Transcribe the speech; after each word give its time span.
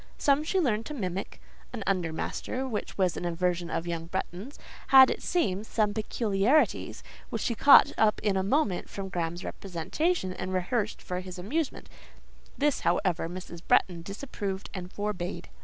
Some 0.17 0.43
she 0.43 0.59
learned 0.59 0.87
to 0.87 0.95
mimic: 0.95 1.39
an 1.71 1.83
under 1.85 2.11
master, 2.11 2.61
who 2.67 2.81
was 2.97 3.15
an 3.15 3.23
aversion 3.23 3.69
of 3.69 3.85
young 3.85 4.07
Bretton's, 4.07 4.57
had, 4.87 5.11
it 5.11 5.21
seems, 5.21 5.67
some 5.67 5.93
peculiarities, 5.93 7.03
which 7.29 7.43
she 7.43 7.53
caught 7.53 7.93
up 7.99 8.19
in 8.23 8.35
a 8.35 8.41
moment 8.41 8.89
from 8.89 9.09
Graham's 9.09 9.43
representation, 9.43 10.33
and 10.33 10.55
rehearsed 10.55 11.03
for 11.03 11.19
his 11.19 11.37
amusement; 11.37 11.87
this, 12.57 12.79
however, 12.79 13.29
Mrs. 13.29 13.61
Bretton 13.67 14.01
disapproved 14.01 14.71
and 14.73 14.91
forbade. 14.91 15.49